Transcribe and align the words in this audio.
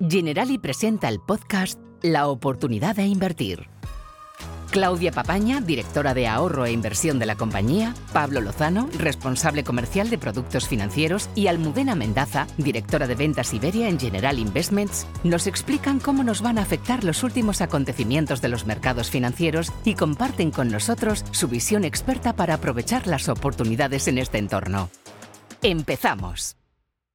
Generali 0.00 0.58
presenta 0.58 1.08
el 1.08 1.20
podcast 1.20 1.78
La 2.02 2.28
oportunidad 2.28 2.96
de 2.96 3.06
invertir. 3.06 3.68
Claudia 4.72 5.12
Papaña, 5.12 5.60
directora 5.60 6.14
de 6.14 6.26
ahorro 6.26 6.64
e 6.64 6.72
inversión 6.72 7.18
de 7.18 7.26
la 7.26 7.36
compañía, 7.36 7.94
Pablo 8.14 8.40
Lozano, 8.40 8.88
responsable 8.98 9.64
comercial 9.64 10.08
de 10.08 10.16
productos 10.16 10.66
financieros, 10.66 11.28
y 11.34 11.48
Almudena 11.48 11.94
Mendaza, 11.94 12.46
directora 12.56 13.06
de 13.06 13.14
ventas 13.14 13.52
Iberia 13.52 13.90
en 13.90 14.00
General 14.00 14.38
Investments, 14.38 15.06
nos 15.24 15.46
explican 15.46 16.00
cómo 16.00 16.24
nos 16.24 16.40
van 16.40 16.58
a 16.58 16.62
afectar 16.62 17.04
los 17.04 17.22
últimos 17.22 17.60
acontecimientos 17.60 18.40
de 18.40 18.48
los 18.48 18.64
mercados 18.64 19.10
financieros 19.10 19.70
y 19.84 19.94
comparten 19.94 20.50
con 20.50 20.70
nosotros 20.70 21.22
su 21.32 21.48
visión 21.48 21.84
experta 21.84 22.34
para 22.34 22.54
aprovechar 22.54 23.06
las 23.06 23.28
oportunidades 23.28 24.08
en 24.08 24.16
este 24.16 24.38
entorno. 24.38 24.88
Empezamos. 25.62 26.56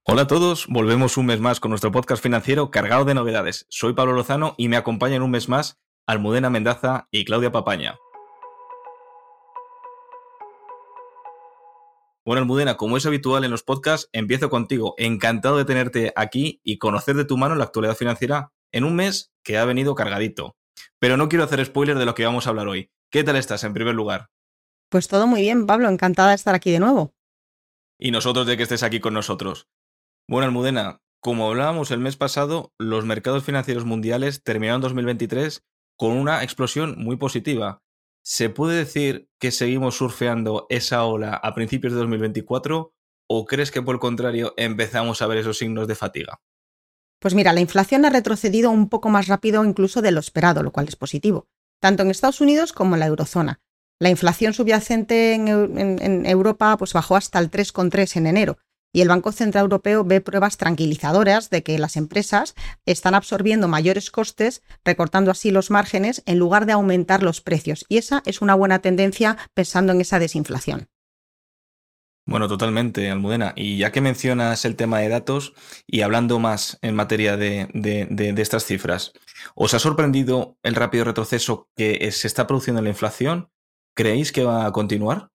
Hola 0.09 0.21
a 0.21 0.27
todos, 0.27 0.67
volvemos 0.69 1.17
un 1.17 1.25
mes 1.25 1.41
más 1.41 1.59
con 1.59 1.69
nuestro 1.69 1.91
podcast 1.91 2.23
financiero 2.23 2.71
cargado 2.71 3.03
de 3.03 3.13
novedades. 3.13 3.65
Soy 3.67 3.91
Pablo 3.91 4.13
Lozano 4.13 4.55
y 4.57 4.69
me 4.69 4.77
acompañan 4.77 5.21
un 5.21 5.31
mes 5.31 5.49
más 5.49 5.81
Almudena 6.05 6.49
Mendaza 6.49 7.09
y 7.11 7.25
Claudia 7.25 7.51
Papaña. 7.51 7.97
Bueno, 12.23 12.39
Almudena, 12.39 12.77
como 12.77 12.95
es 12.95 13.05
habitual 13.05 13.43
en 13.43 13.51
los 13.51 13.63
podcasts, 13.63 14.07
empiezo 14.13 14.49
contigo. 14.49 14.95
Encantado 14.97 15.57
de 15.57 15.65
tenerte 15.65 16.13
aquí 16.15 16.61
y 16.63 16.77
conocer 16.77 17.17
de 17.17 17.25
tu 17.25 17.35
mano 17.35 17.55
la 17.55 17.65
actualidad 17.65 17.97
financiera 17.97 18.53
en 18.71 18.85
un 18.85 18.95
mes 18.95 19.33
que 19.43 19.57
ha 19.57 19.65
venido 19.65 19.93
cargadito. 19.93 20.55
Pero 20.99 21.17
no 21.17 21.27
quiero 21.27 21.43
hacer 21.43 21.65
spoiler 21.65 21.97
de 21.97 22.05
lo 22.05 22.15
que 22.15 22.25
vamos 22.25 22.47
a 22.47 22.51
hablar 22.51 22.69
hoy. 22.69 22.91
¿Qué 23.11 23.25
tal 23.25 23.35
estás 23.35 23.65
en 23.65 23.73
primer 23.73 23.93
lugar? 23.93 24.29
Pues 24.89 25.09
todo 25.09 25.27
muy 25.27 25.41
bien, 25.41 25.65
Pablo. 25.67 25.89
Encantada 25.89 26.29
de 26.29 26.35
estar 26.35 26.55
aquí 26.55 26.71
de 26.71 26.79
nuevo. 26.79 27.13
Y 27.99 28.11
nosotros 28.11 28.47
de 28.47 28.55
que 28.55 28.63
estés 28.63 28.83
aquí 28.83 29.01
con 29.01 29.13
nosotros. 29.13 29.67
Bueno, 30.29 30.45
Almudena, 30.45 30.99
como 31.21 31.47
hablábamos 31.47 31.89
el 31.91 31.99
mes 31.99 32.17
pasado, 32.17 32.73
los 32.77 33.05
mercados 33.05 33.45
financieros 33.45 33.85
mundiales 33.85 34.43
terminaron 34.43 34.81
2023 34.81 35.63
con 35.97 36.11
una 36.17 36.43
explosión 36.43 36.95
muy 36.97 37.15
positiva. 37.15 37.81
¿Se 38.25 38.49
puede 38.49 38.77
decir 38.77 39.29
que 39.39 39.51
seguimos 39.51 39.95
surfeando 39.95 40.65
esa 40.69 41.05
ola 41.05 41.33
a 41.33 41.55
principios 41.55 41.93
de 41.93 41.99
2024 41.99 42.93
o 43.29 43.45
crees 43.45 43.71
que 43.71 43.81
por 43.81 43.95
el 43.95 44.01
contrario 44.01 44.53
empezamos 44.57 45.21
a 45.21 45.27
ver 45.27 45.37
esos 45.37 45.59
signos 45.59 45.87
de 45.87 45.95
fatiga? 45.95 46.41
Pues 47.21 47.33
mira, 47.33 47.53
la 47.53 47.61
inflación 47.61 48.03
ha 48.03 48.09
retrocedido 48.09 48.69
un 48.69 48.89
poco 48.89 49.07
más 49.07 49.27
rápido 49.27 49.63
incluso 49.63 50.01
de 50.01 50.11
lo 50.11 50.19
esperado, 50.19 50.61
lo 50.61 50.73
cual 50.73 50.89
es 50.89 50.97
positivo, 50.97 51.47
tanto 51.81 52.03
en 52.03 52.11
Estados 52.11 52.41
Unidos 52.41 52.73
como 52.73 52.95
en 52.95 52.99
la 52.99 53.07
eurozona. 53.07 53.61
La 53.99 54.09
inflación 54.09 54.53
subyacente 54.53 55.33
en, 55.33 56.25
Europa 56.25 56.75
pues 56.77 56.91
bajó 56.91 57.15
hasta 57.15 57.39
el 57.39 57.49
3,3 57.49 58.17
en 58.17 58.27
enero, 58.27 58.57
y 58.93 59.01
el 59.01 59.09
Banco 59.09 59.31
Central 59.31 59.63
Europeo 59.63 60.03
ve 60.03 60.21
pruebas 60.21 60.57
tranquilizadoras 60.57 61.49
de 61.49 61.63
que 61.63 61.77
las 61.77 61.97
empresas 61.97 62.55
están 62.85 63.15
absorbiendo 63.15 63.67
mayores 63.67 64.11
costes, 64.11 64.63
recortando 64.83 65.31
así 65.31 65.51
los 65.51 65.69
márgenes, 65.71 66.23
en 66.25 66.39
lugar 66.39 66.65
de 66.65 66.73
aumentar 66.73 67.23
los 67.23 67.41
precios. 67.41 67.85
Y 67.89 67.97
esa 67.97 68.23
es 68.25 68.41
una 68.41 68.55
buena 68.55 68.79
tendencia 68.79 69.37
pensando 69.53 69.93
en 69.93 70.01
esa 70.01 70.19
desinflación. 70.19 70.87
Bueno, 72.27 72.49
totalmente, 72.49 73.09
Almudena. 73.09 73.53
Y 73.55 73.77
ya 73.77 73.93
que 73.93 74.01
mencionas 74.01 74.65
el 74.65 74.75
tema 74.75 74.99
de 74.99 75.07
datos 75.07 75.53
y 75.87 76.01
hablando 76.01 76.39
más 76.39 76.77
en 76.81 76.93
materia 76.93 77.37
de, 77.37 77.69
de, 77.73 78.41
estas 78.41 78.65
cifras, 78.65 79.13
¿os 79.55 79.73
ha 79.73 79.79
sorprendido 79.79 80.57
el 80.61 80.75
rápido 80.75 81.05
retroceso 81.05 81.69
que 81.77 82.11
se 82.11 82.27
está 82.27 82.45
produciendo 82.45 82.79
en 82.79 82.83
la 82.83 82.89
inflación? 82.89 83.49
¿Creéis 83.95 84.33
que 84.33 84.43
va 84.43 84.65
a 84.65 84.73
continuar? 84.73 85.29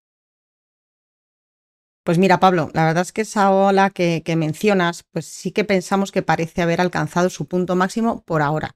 Pues 2.03 2.17
mira, 2.17 2.39
Pablo, 2.39 2.69
la 2.73 2.85
verdad 2.85 3.03
es 3.03 3.13
que 3.13 3.21
esa 3.21 3.51
ola 3.51 3.89
que, 3.89 4.21
mencionas, 4.35 5.03
pues 5.11 5.25
sí 5.25 5.51
que 5.51 5.63
pensamos 5.63 6.11
que 6.11 6.21
parece 6.21 6.61
haber 6.61 6.81
alcanzado 6.81 7.29
su 7.29 7.45
punto 7.47 7.77
máximo 7.77 8.23
por 8.23 8.41
ahora. 8.41 8.75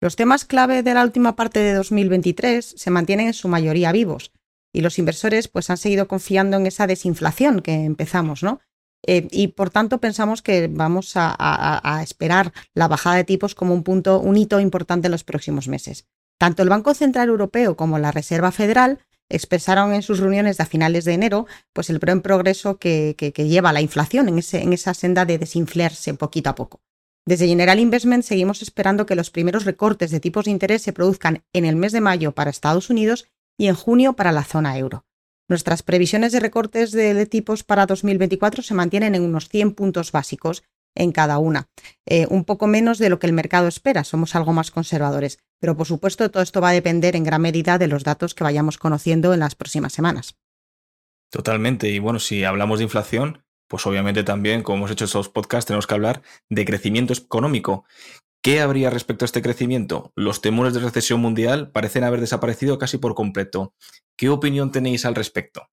Los 0.00 0.16
temas 0.16 0.44
clave 0.44 0.82
de 0.82 0.94
la 0.94 1.02
última 1.02 1.34
parte 1.34 1.60
de 1.60 1.72
2023 1.72 2.74
se 2.76 2.90
mantienen 2.90 3.28
en 3.28 3.32
su 3.32 3.48
mayoría 3.48 3.90
vivos 3.90 4.32
y 4.72 4.82
los 4.82 4.98
inversores 4.98 5.48
pues 5.48 5.70
han 5.70 5.78
seguido 5.78 6.08
confiando 6.08 6.58
en 6.58 6.66
esa 6.66 6.86
desinflación 6.86 7.62
que 7.62 7.72
empezamos, 7.72 8.42
¿no? 8.42 8.60
Eh, 9.06 9.26
y 9.30 9.48
por 9.48 9.70
tanto 9.70 9.98
pensamos 9.98 10.42
que 10.42 10.68
vamos 10.70 11.16
a, 11.16 11.34
a, 11.38 12.02
esperar 12.02 12.52
la 12.74 12.88
bajada 12.88 13.16
de 13.16 13.24
tipos 13.24 13.54
como 13.54 13.72
un 13.72 13.82
punto, 13.82 14.20
un 14.20 14.36
hito 14.36 14.60
importante 14.60 15.06
en 15.06 15.12
los 15.12 15.24
próximos 15.24 15.68
meses. 15.68 16.06
Tanto 16.36 16.62
el 16.62 16.68
Banco 16.68 16.94
Central 16.94 17.28
Europeo 17.28 17.76
como 17.76 17.98
la 17.98 18.12
Reserva 18.12 18.52
Federal 18.52 18.98
expresaron 19.30 19.92
en 19.92 20.02
sus 20.02 20.18
reuniones 20.20 20.56
de 20.56 20.62
a 20.62 20.66
finales 20.66 21.04
de 21.04 21.14
enero 21.14 21.46
pues 21.72 21.90
el 21.90 22.00
progreso 22.00 22.78
que, 22.78 23.14
lleva 23.36 23.72
la 23.72 23.80
inflación 23.80 24.28
en, 24.28 24.38
ese, 24.38 24.62
en 24.62 24.72
esa 24.72 24.94
senda 24.94 25.24
de 25.24 25.38
desinflarse 25.38 26.14
poquito 26.14 26.50
a 26.50 26.54
poco. 26.54 26.80
Desde 27.26 27.46
General 27.46 27.78
Investment 27.78 28.24
seguimos 28.24 28.62
esperando 28.62 29.04
que 29.04 29.14
los 29.14 29.30
primeros 29.30 29.64
recortes 29.64 30.10
de 30.10 30.20
tipos 30.20 30.46
de 30.46 30.50
interés 30.50 30.82
se 30.82 30.92
produzcan 30.92 31.44
en 31.52 31.66
el 31.66 31.76
mes 31.76 31.92
de 31.92 32.00
mayo 32.00 32.32
para 32.32 32.50
Estados 32.50 32.88
Unidos 32.88 33.28
y 33.58 33.66
en 33.66 33.74
junio 33.74 34.14
para 34.14 34.32
la 34.32 34.44
zona 34.44 34.78
euro. 34.78 35.04
Nuestras 35.48 35.82
previsiones 35.82 36.32
de 36.32 36.40
recortes 36.40 36.92
de 36.92 37.26
tipos 37.26 37.64
para 37.64 37.86
2024 37.86 38.62
se 38.62 38.74
mantienen 38.74 39.14
en 39.14 39.22
unos 39.22 39.48
100 39.48 39.74
puntos 39.74 40.12
básicos 40.12 40.62
en 40.94 41.12
cada 41.12 41.38
una. 41.38 41.68
Eh, 42.06 42.26
un 42.28 42.44
poco 42.44 42.66
menos 42.66 42.98
de 42.98 43.08
lo 43.08 43.18
que 43.18 43.26
el 43.26 43.32
mercado 43.32 43.68
espera, 43.68 44.04
somos 44.04 44.34
algo 44.34 44.52
más 44.52 44.70
conservadores. 44.70 45.38
Pero 45.60 45.76
por 45.76 45.86
supuesto 45.86 46.30
todo 46.30 46.42
esto 46.42 46.60
va 46.60 46.70
a 46.70 46.72
depender 46.72 47.16
en 47.16 47.24
gran 47.24 47.42
medida 47.42 47.78
de 47.78 47.88
los 47.88 48.04
datos 48.04 48.34
que 48.34 48.44
vayamos 48.44 48.78
conociendo 48.78 49.34
en 49.34 49.40
las 49.40 49.54
próximas 49.54 49.92
semanas. 49.92 50.36
Totalmente. 51.30 51.88
Y 51.90 51.98
bueno, 51.98 52.18
si 52.18 52.44
hablamos 52.44 52.78
de 52.78 52.84
inflación, 52.84 53.44
pues 53.68 53.86
obviamente 53.86 54.24
también, 54.24 54.62
como 54.62 54.78
hemos 54.78 54.90
hecho 54.90 55.04
estos 55.04 55.28
podcasts, 55.28 55.66
tenemos 55.66 55.86
que 55.86 55.94
hablar 55.94 56.22
de 56.48 56.64
crecimiento 56.64 57.12
económico. 57.12 57.84
¿Qué 58.42 58.60
habría 58.60 58.88
respecto 58.88 59.24
a 59.24 59.26
este 59.26 59.42
crecimiento? 59.42 60.12
Los 60.14 60.40
temores 60.40 60.72
de 60.72 60.80
recesión 60.80 61.20
mundial 61.20 61.70
parecen 61.70 62.04
haber 62.04 62.20
desaparecido 62.20 62.78
casi 62.78 62.96
por 62.96 63.14
completo. 63.14 63.74
¿Qué 64.16 64.30
opinión 64.30 64.72
tenéis 64.72 65.04
al 65.04 65.14
respecto? 65.14 65.68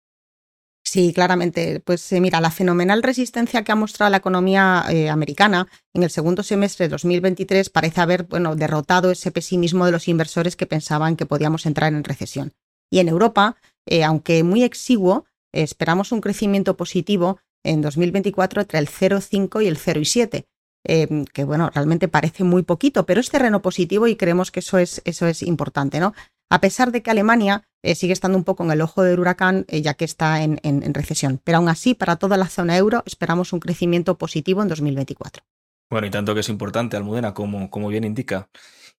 Sí, 0.95 1.11
claramente. 1.11 1.81
Pues 1.81 2.09
eh, 2.13 2.21
mira, 2.21 2.39
la 2.39 2.51
fenomenal 2.51 3.03
resistencia 3.03 3.65
que 3.65 3.73
ha 3.73 3.75
mostrado 3.75 4.09
la 4.09 4.15
economía 4.15 4.85
eh, 4.89 5.09
americana 5.09 5.67
en 5.93 6.03
el 6.03 6.09
segundo 6.09 6.41
semestre 6.41 6.85
de 6.85 6.91
2023 6.91 7.69
parece 7.69 7.99
haber 7.99 8.23
bueno, 8.23 8.55
derrotado 8.55 9.11
ese 9.11 9.29
pesimismo 9.29 9.85
de 9.85 9.91
los 9.91 10.07
inversores 10.07 10.55
que 10.55 10.67
pensaban 10.67 11.17
que 11.17 11.25
podíamos 11.25 11.65
entrar 11.65 11.91
en 11.91 12.05
recesión. 12.05 12.53
Y 12.89 12.99
en 12.99 13.09
Europa, 13.09 13.57
eh, 13.85 14.05
aunque 14.05 14.41
muy 14.45 14.63
exiguo, 14.63 15.25
esperamos 15.51 16.13
un 16.13 16.21
crecimiento 16.21 16.77
positivo 16.77 17.39
en 17.65 17.81
2024 17.81 18.61
entre 18.61 18.79
el 18.79 18.87
0,5 18.87 19.61
y 19.65 19.67
el 19.67 19.77
0,7. 19.77 20.45
Em, 20.87 21.25
que 21.25 21.43
bueno, 21.43 21.71
realmente 21.73 22.07
parece 22.07 22.43
muy 22.43 22.61
poquito, 22.61 23.05
pero 23.07 23.19
es 23.19 23.29
terreno 23.31 23.61
positivo 23.61 24.07
y 24.07 24.15
creemos 24.15 24.51
que 24.51 24.59
eso 24.61 24.77
es, 24.77 25.01
eso 25.03 25.25
es 25.27 25.41
importante, 25.41 25.99
¿no? 25.99 26.13
A 26.49 26.61
pesar 26.61 26.91
de 26.91 27.01
que 27.01 27.11
Alemania 27.11 27.67
eh, 27.81 27.95
sigue 27.95 28.13
estando 28.13 28.37
un 28.37 28.43
poco 28.43 28.63
en 28.63 28.71
el 28.71 28.81
ojo 28.81 29.03
del 29.03 29.19
huracán, 29.19 29.65
eh, 29.67 29.81
ya 29.81 29.93
que 29.93 30.05
está 30.05 30.41
en, 30.43 30.93
recesión. 30.93 31.39
Pero 31.43 31.59
aún 31.59 31.69
así, 31.69 31.93
para 31.93 32.15
toda 32.15 32.37
la 32.37 32.47
zona 32.47 32.77
euro, 32.77 33.03
esperamos 33.05 33.53
un 33.53 33.59
crecimiento 33.59 34.17
positivo 34.17 34.61
en 34.61 34.67
2024. 34.67 35.43
Bueno, 35.91 36.07
y 36.07 36.09
tanto 36.09 36.33
que 36.33 36.39
es 36.39 36.49
importante, 36.49 36.97
Almudena, 36.97 37.33
como, 37.33 37.69
como 37.69 37.89
bien 37.89 38.03
indica. 38.03 38.49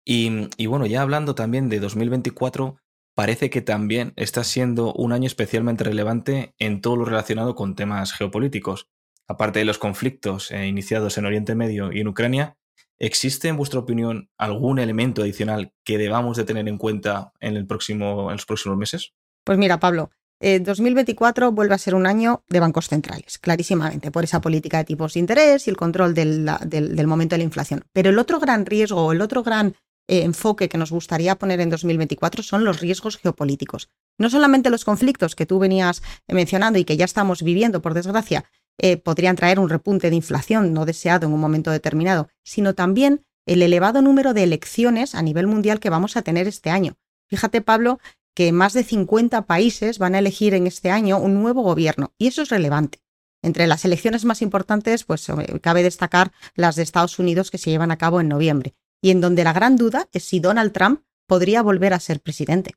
Y, 0.06 0.68
bueno, 0.68 0.86
ya 0.86 1.02
hablando 1.02 1.34
también 1.34 1.68
de 1.68 1.80
2024, 1.80 2.78
parece 3.16 3.50
que 3.50 3.62
también 3.62 4.14
está 4.18 4.44
siendo 4.44 4.94
un 4.94 5.14
año 5.14 5.26
especialmente 5.26 5.84
relevante 5.84 6.54
en 6.60 6.82
todo 6.82 6.96
lo 6.96 7.06
relacionado 7.06 7.56
con 7.56 7.76
temas 7.76 8.14
geopolíticos. 8.14 8.88
Aparte 9.28 9.58
de 9.58 9.66
los 9.66 9.80
conflictos 9.80 10.52
eh, 10.52 10.68
iniciados 10.68 11.18
en 11.18 11.26
Oriente 11.26 11.56
Medio 11.56 11.92
y 11.92 12.02
en 12.02 12.08
Ucrania, 12.08 12.56
¿Existe, 13.00 13.50
en 13.50 13.58
vuestra 13.58 13.80
opinión, 13.80 14.30
algún 14.38 14.80
elemento 14.80 15.22
adicional 15.22 15.74
que 15.84 15.98
debamos 15.98 16.38
de 16.38 16.46
tener 16.46 16.68
en 16.68 16.78
cuenta 16.78 17.34
en, 17.40 17.58
el 17.58 17.68
próximo, 17.68 18.30
en 18.32 18.38
los 18.38 18.46
próximos 18.46 18.78
meses? 18.78 19.14
Pues 19.44 19.58
mira, 19.58 19.80
Pablo, 19.80 20.12
2024 20.40 21.52
vuelve 21.52 21.76
a 21.76 21.78
ser 21.78 21.96
un 21.96 22.06
año 22.06 22.44
de 22.50 22.60
bancos 22.60 22.88
centrales, 22.88 23.38
clarísimamente, 23.38 24.12
por 24.12 24.24
esa 24.24 24.42
política 24.42 24.78
de 24.78 24.84
tipos 24.84 25.14
de 25.14 25.22
interés 25.22 25.68
y 25.68 25.70
el 25.70 25.78
control 25.78 26.14
del, 26.14 27.08
momento 27.08 27.34
de 27.34 27.40
la 27.40 27.44
inflación. 27.44 27.86
Pero 27.94 28.10
el 28.10 28.20
otro 28.20 28.40
gran 28.40 28.66
riesgo, 28.66 29.12
el 29.12 29.22
otro 29.22 29.44
gran 29.44 29.76
eh, 30.08 30.24
enfoque 30.24 30.70
que 30.70 30.78
nos 30.78 30.92
gustaría 30.92 31.36
poner 31.36 31.62
en 31.62 31.70
2024 31.70 32.44
son 32.44 32.64
los 32.64 32.80
riesgos 32.80 33.18
geopolíticos. 33.18 33.90
No 34.20 34.30
solamente 34.30 34.70
los 34.70 34.86
conflictos 34.86 35.36
que 35.36 35.46
tú 35.46 35.58
venías 35.58 36.04
mencionando 36.28 36.80
y 36.80 36.86
que 36.86 36.98
ya 36.98 37.06
estamos 37.06 37.42
viviendo, 37.42 37.82
por 37.82 37.94
desgracia, 37.94 38.46
eh, 38.78 38.98
podrían 38.98 39.36
traer 39.36 39.60
un 39.60 39.70
repunte 39.70 40.10
de 40.10 40.16
inflación 40.16 40.74
no 40.74 40.86
deseado 40.86 41.28
en 41.28 41.34
un 41.34 41.40
momento 41.40 41.72
determinado, 41.72 42.30
sino 42.44 42.74
también 42.76 43.26
el 43.46 43.62
elevado 43.62 44.02
número 44.02 44.34
de 44.34 44.44
elecciones 44.44 45.16
a 45.16 45.22
nivel 45.22 45.48
mundial 45.48 45.80
que 45.80 45.90
vamos 45.90 46.18
a 46.18 46.22
tener 46.22 46.48
este 46.48 46.70
año. 46.70 46.98
Fíjate, 47.28 47.62
Pablo, 47.62 48.00
que 48.36 48.52
más 48.52 48.74
de 48.74 48.84
50 48.84 49.44
países 49.44 49.98
van 49.98 50.16
a 50.16 50.20
elegir 50.20 50.54
en 50.54 50.68
este 50.68 50.92
año 50.92 51.18
un 51.18 51.36
nuevo 51.36 51.62
gobierno, 51.62 52.14
y 52.18 52.28
eso 52.28 52.42
es 52.42 52.50
relevante. 52.50 53.00
Entre 53.42 53.68
las 53.68 53.86
elecciones 53.86 54.26
más 54.26 54.42
importantes, 54.42 55.04
pues 55.04 55.28
cabe 55.62 55.84
destacar 55.84 56.32
las 56.56 56.76
de 56.76 56.84
Estados 56.84 57.20
Unidos 57.20 57.52
que 57.52 57.58
se 57.58 57.70
llevan 57.70 57.92
a 57.92 57.98
cabo 57.98 58.20
en 58.20 58.28
noviembre, 58.28 58.76
y 59.02 59.12
en 59.12 59.22
donde 59.22 59.44
la 59.44 59.54
gran 59.54 59.78
duda 59.78 60.10
es 60.12 60.24
si 60.24 60.40
Donald 60.40 60.74
Trump 60.74 61.02
podría 61.28 61.62
volver 61.62 61.94
a 61.94 62.00
ser 62.00 62.20
presidente. 62.22 62.76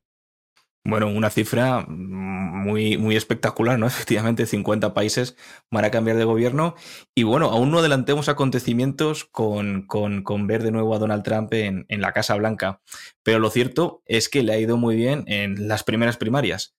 Bueno, 0.85 1.09
una 1.09 1.31
cifra 1.31 1.85
muy, 1.89 2.97
muy 2.97 3.17
espectacular, 3.17 3.79
¿no? 3.79 3.87
Efectivamente, 3.89 4.47
50 4.47 4.95
países 4.95 5.37
van 5.71 5.85
a 5.85 5.91
cambiar 5.91 6.17
de 6.17 6.25
gobierno. 6.25 6.75
Y 7.15 7.25
bueno, 7.25 7.51
aún 7.51 7.71
no 7.71 7.79
adelantemos 7.79 8.29
acontecimientos 8.29 9.25
con, 9.25 9.87
con, 9.87 10.47
ver 10.47 10.63
de 10.63 10.71
nuevo 10.71 10.95
a 10.95 10.99
Donald 10.99 11.23
Trump 11.25 11.53
en, 11.53 11.85
en, 11.89 12.01
la 12.01 12.13
Casa 12.13 12.35
Blanca. 12.37 12.81
Pero 13.23 13.39
lo 13.39 13.51
cierto 13.51 14.03
es 14.07 14.29
que 14.29 14.43
le 14.43 14.53
ha 14.53 14.59
ido 14.59 14.77
muy 14.77 14.97
bien 14.97 15.25
en 15.27 15.69
las 15.69 15.85
primeras 15.85 16.17
primarias. 16.17 16.75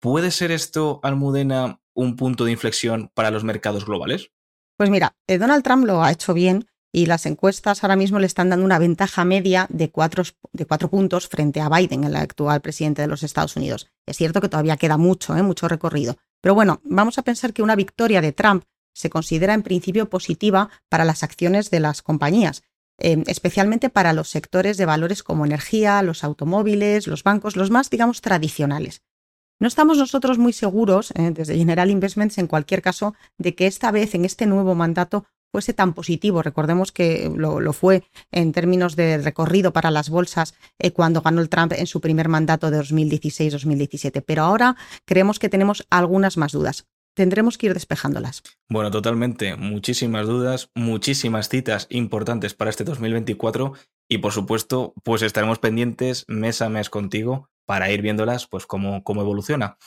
¿Puede 0.00 0.30
ser 0.30 0.50
esto, 0.50 1.00
Almudena, 1.02 1.80
un 1.94 2.16
punto 2.16 2.44
de 2.44 2.52
inflexión 2.52 3.10
para 3.14 3.30
los 3.30 3.44
mercados 3.44 3.86
globales? 3.86 4.30
Pues 4.76 4.90
mira, 4.90 5.16
eh, 5.26 5.38
Donald 5.38 5.64
Trump 5.64 5.86
lo 5.86 6.02
ha 6.02 6.12
hecho 6.12 6.34
bien 6.34 6.66
y 6.96 7.04
las 7.04 7.26
encuestas 7.26 7.84
ahora 7.84 7.94
mismo 7.94 8.18
le 8.18 8.26
están 8.26 8.48
dando 8.48 8.64
una 8.64 8.78
ventaja 8.78 9.26
media 9.26 9.66
de 9.68 9.90
cuatro, 9.90 10.22
de 10.54 10.64
cuatro 10.64 10.88
puntos 10.88 11.28
frente 11.28 11.60
a 11.60 11.68
Biden, 11.68 12.04
el 12.04 12.16
actual 12.16 12.62
presidente 12.62 13.02
de 13.02 13.08
los 13.08 13.22
Estados 13.22 13.54
Unidos. 13.54 13.90
Es 14.06 14.16
cierto 14.16 14.40
que 14.40 14.48
todavía 14.48 14.78
queda 14.78 14.96
mucho, 14.96 15.36
¿eh? 15.36 15.42
mucho 15.42 15.68
recorrido. 15.68 16.16
Pero 16.40 16.54
bueno, 16.54 16.80
vamos 16.84 17.18
a 17.18 17.22
pensar 17.22 17.52
que 17.52 17.62
una 17.62 17.76
victoria 17.76 18.22
de 18.22 18.32
Trump 18.32 18.64
se 18.94 19.10
considera 19.10 19.52
en 19.52 19.62
principio 19.62 20.08
positiva 20.08 20.70
para 20.88 21.04
las 21.04 21.22
acciones 21.22 21.68
de 21.68 21.80
las 21.80 22.00
compañías, 22.00 22.62
eh, 22.98 23.22
especialmente 23.26 23.90
para 23.90 24.14
los 24.14 24.30
sectores 24.30 24.78
de 24.78 24.86
valores 24.86 25.22
como 25.22 25.44
energía, 25.44 26.00
los 26.02 26.24
automóviles, 26.24 27.06
los 27.08 27.24
bancos, 27.24 27.56
los 27.56 27.70
más, 27.70 27.90
digamos, 27.90 28.22
tradicionales. 28.22 29.02
No 29.58 29.68
estamos 29.68 29.98
nosotros 29.98 30.38
muy 30.38 30.54
seguros, 30.54 31.10
eh, 31.10 31.30
desde 31.30 31.58
General 31.58 31.90
Investments, 31.90 32.38
en 32.38 32.46
cualquier 32.46 32.80
caso, 32.80 33.14
de 33.36 33.54
que 33.54 33.66
esta 33.66 33.90
vez, 33.90 34.14
en 34.14 34.24
este 34.24 34.46
nuevo 34.46 34.74
mandato, 34.74 35.26
fuese 35.52 35.72
tan 35.72 35.94
positivo. 35.94 36.42
Recordemos 36.42 36.92
que 36.92 37.30
lo, 37.34 37.72
fue 37.72 38.04
en 38.30 38.52
términos 38.52 38.96
de 38.96 39.18
recorrido 39.18 39.72
para 39.72 39.90
las 39.90 40.10
bolsas 40.10 40.54
eh, 40.78 40.92
cuando 40.92 41.22
ganó 41.22 41.40
el 41.40 41.48
Trump 41.48 41.72
en 41.76 41.86
su 41.86 42.00
primer 42.00 42.28
mandato 42.28 42.70
de 42.70 42.80
2016-2017. 42.80 44.22
Pero 44.26 44.42
ahora 44.42 44.76
creemos 45.04 45.38
que 45.38 45.48
tenemos 45.48 45.86
algunas 45.90 46.36
más 46.36 46.52
dudas. 46.52 46.86
Tendremos 47.14 47.56
que 47.56 47.66
ir 47.66 47.74
despejándolas. 47.74 48.42
Bueno, 48.68 48.90
totalmente. 48.90 49.56
Muchísimas 49.56 50.26
dudas, 50.26 50.70
muchísimas 50.74 51.48
citas 51.48 51.86
importantes 51.88 52.52
para 52.52 52.68
este 52.68 52.84
2024 52.84 53.72
y 54.08 54.18
por 54.18 54.32
supuesto, 54.32 54.94
pues 55.02 55.22
estaremos 55.22 55.58
pendientes 55.58 56.24
mes 56.28 56.62
a 56.62 56.68
mes 56.68 56.90
contigo 56.90 57.48
para 57.64 57.90
ir 57.90 58.02
viéndolas, 58.02 58.46
pues 58.46 58.66
cómo, 58.66 59.02
cómo 59.02 59.22
evoluciona. 59.22 59.78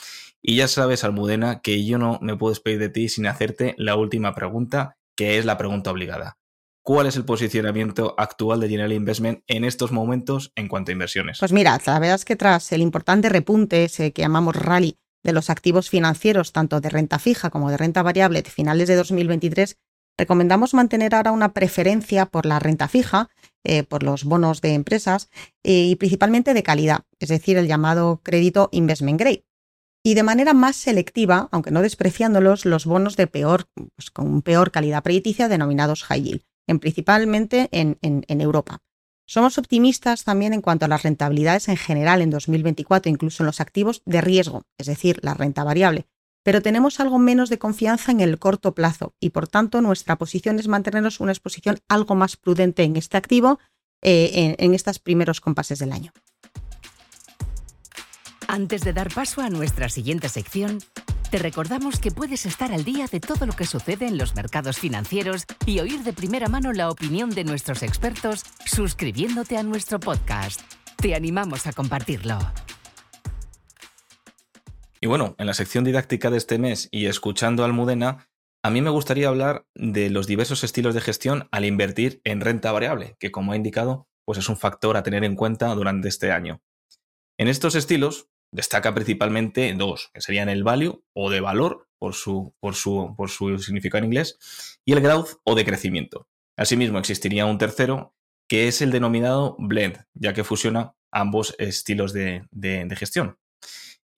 Y 0.41 0.55
ya 0.55 0.67
sabes, 0.67 1.03
Almudena, 1.03 1.61
que 1.61 1.85
yo 1.85 1.97
no 1.97 2.19
me 2.21 2.35
puedo 2.35 2.51
despedir 2.51 2.79
de 2.79 2.89
ti 2.89 3.09
sin 3.09 3.27
hacerte 3.27 3.75
la 3.77 3.95
última 3.95 4.35
pregunta, 4.35 4.97
que 5.19 5.37
es 5.37 5.43
la 5.43 5.57
pregunta 5.57 5.91
obligada. 5.91 6.37
¿Cuál 6.81 7.05
es 7.05 7.17
el 7.17 7.25
posicionamiento 7.25 8.15
actual 8.17 8.61
de 8.61 8.69
General 8.69 8.93
Investment 8.93 9.43
en 9.47 9.65
estos 9.65 9.91
momentos 9.91 10.53
en 10.55 10.69
cuanto 10.69 10.91
a 10.91 10.93
inversiones? 10.93 11.39
Pues 11.39 11.51
mira, 11.51 11.77
la 11.85 11.99
verdad 11.99 12.15
es 12.15 12.23
que 12.23 12.37
tras 12.37 12.71
el 12.71 12.79
importante 12.79 13.27
repunte 13.27 13.83
ese 13.83 14.13
que 14.13 14.21
llamamos 14.21 14.55
rally 14.55 14.97
de 15.21 15.33
los 15.33 15.49
activos 15.49 15.89
financieros, 15.89 16.53
tanto 16.53 16.79
de 16.79 16.87
renta 16.87 17.19
fija 17.19 17.49
como 17.49 17.69
de 17.69 17.75
renta 17.75 18.01
variable 18.01 18.41
de 18.41 18.49
finales 18.49 18.87
de 18.87 18.95
2023, 18.95 19.75
recomendamos 20.17 20.73
mantener 20.73 21.13
ahora 21.13 21.33
una 21.33 21.51
preferencia 21.51 22.25
por 22.25 22.45
la 22.45 22.59
renta 22.59 22.87
fija, 22.87 23.29
eh, 23.65 23.83
por 23.83 24.03
los 24.03 24.23
bonos 24.23 24.61
de 24.61 24.73
empresas 24.73 25.29
eh, 25.63 25.81
y 25.81 25.95
principalmente 25.97 26.53
de 26.53 26.63
calidad, 26.63 27.01
es 27.19 27.27
decir, 27.27 27.57
el 27.57 27.67
llamado 27.67 28.21
crédito 28.23 28.69
investment 28.71 29.19
grade. 29.19 29.43
Y 30.03 30.13
de 30.13 30.23
manera 30.23 30.53
más 30.53 30.77
selectiva, 30.77 31.49
aunque 31.51 31.71
no 31.71 31.81
despreciándolos, 31.81 32.65
los 32.65 32.85
bonos 32.85 33.17
de 33.17 33.27
peor, 33.27 33.67
pues 33.73 34.11
con 34.11 34.41
peor 34.41 34.71
calidad 34.71 35.03
crediticia 35.03 35.49
denominados 35.49 36.03
high 36.03 36.21
yield, 36.21 36.41
en, 36.67 36.79
principalmente 36.79 37.67
en, 37.71 37.97
Europa. 38.41 38.79
Somos 39.27 39.57
optimistas 39.57 40.23
también 40.23 40.53
en 40.53 40.61
cuanto 40.61 40.85
a 40.85 40.87
las 40.87 41.03
rentabilidades 41.03 41.67
en 41.67 41.77
general 41.77 42.21
en 42.21 42.29
2024, 42.29 43.11
incluso 43.11 43.43
en 43.43 43.47
los 43.47 43.59
activos 43.59 44.01
de 44.05 44.21
riesgo, 44.21 44.63
es 44.77 44.87
decir, 44.87 45.19
la 45.21 45.33
renta 45.33 45.63
variable, 45.63 46.07
pero 46.43 46.61
tenemos 46.61 46.99
algo 46.99 47.19
menos 47.19 47.49
de 47.49 47.59
confianza 47.59 48.11
en 48.11 48.21
el 48.21 48.39
corto 48.39 48.73
plazo 48.73 49.13
y 49.19 49.31
por 49.31 49.47
tanto 49.47 49.81
nuestra 49.81 50.17
posición 50.17 50.57
es 50.57 50.67
mantenernos 50.67 51.19
una 51.19 51.33
exposición 51.33 51.79
algo 51.89 52.15
más 52.15 52.37
prudente 52.37 52.83
en 52.83 52.95
este 52.95 53.17
activo 53.17 53.59
eh, 54.01 54.31
en, 54.33 54.55
en 54.57 54.73
estos 54.73 54.97
primeros 54.97 55.41
compases 55.41 55.77
del 55.79 55.91
año. 55.91 56.11
Antes 58.51 58.81
de 58.81 58.93
dar 58.93 59.13
paso 59.13 59.41
a 59.41 59.49
nuestra 59.51 59.89
siguiente 59.89 60.27
sección, 60.27 60.79
te 61.29 61.37
recordamos 61.37 61.99
que 61.99 62.09
puedes 62.09 62.47
estar 62.47 62.71
al 62.71 62.83
día 62.83 63.05
de 63.05 63.19
todo 63.19 63.45
lo 63.45 63.53
que 63.53 63.67
sucede 63.67 64.07
en 64.07 64.17
los 64.17 64.33
mercados 64.33 64.79
financieros 64.79 65.45
y 65.67 65.77
oír 65.81 65.99
de 65.99 66.13
primera 66.13 66.47
mano 66.47 66.73
la 66.73 66.89
opinión 66.89 67.29
de 67.29 67.43
nuestros 67.43 67.83
expertos 67.83 68.43
suscribiéndote 68.65 69.55
a 69.55 69.61
nuestro 69.61 69.99
podcast. 69.99 70.61
Te 70.97 71.13
animamos 71.13 71.67
a 71.67 71.73
compartirlo. 71.73 72.39
Y 74.99 75.05
bueno, 75.05 75.35
en 75.37 75.45
la 75.45 75.53
sección 75.53 75.83
didáctica 75.83 76.31
de 76.31 76.37
este 76.37 76.57
mes 76.57 76.89
y 76.91 77.05
escuchando 77.05 77.63
Almudena, 77.63 78.31
a 78.63 78.71
mí 78.71 78.81
me 78.81 78.89
gustaría 78.89 79.27
hablar 79.27 79.67
de 79.75 80.09
los 80.09 80.25
diversos 80.25 80.63
estilos 80.63 80.95
de 80.95 81.01
gestión 81.01 81.47
al 81.51 81.65
invertir 81.65 82.19
en 82.23 82.41
renta 82.41 82.71
variable, 82.71 83.15
que 83.19 83.29
como 83.29 83.51
ha 83.51 83.55
indicado, 83.55 84.07
pues 84.25 84.39
es 84.39 84.49
un 84.49 84.57
factor 84.57 84.97
a 84.97 85.03
tener 85.03 85.23
en 85.23 85.35
cuenta 85.35 85.67
durante 85.75 86.07
este 86.07 86.31
año. 86.31 86.63
En 87.37 87.47
estos 87.47 87.75
estilos 87.75 88.27
destaca 88.51 88.93
principalmente 88.93 89.73
dos, 89.73 90.09
que 90.13 90.21
serían 90.21 90.49
el 90.49 90.63
value 90.63 91.03
o 91.13 91.29
de 91.29 91.41
valor 91.41 91.87
por 91.99 92.13
su, 92.13 92.53
por 92.59 92.75
su, 92.75 93.13
por 93.17 93.29
su 93.29 93.57
significado 93.59 93.99
en 93.99 94.05
inglés, 94.05 94.79
y 94.85 94.93
el 94.93 95.01
growth 95.01 95.39
o 95.43 95.55
de 95.55 95.65
crecimiento. 95.65 96.27
Asimismo, 96.57 96.99
existiría 96.99 97.45
un 97.45 97.57
tercero, 97.57 98.13
que 98.49 98.67
es 98.67 98.81
el 98.81 98.91
denominado 98.91 99.55
blend, 99.59 100.05
ya 100.13 100.33
que 100.33 100.43
fusiona 100.43 100.93
ambos 101.11 101.55
estilos 101.57 102.13
de 102.13 102.47
gestión. 102.97 103.37